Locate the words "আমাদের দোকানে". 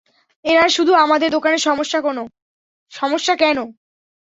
0.95-1.57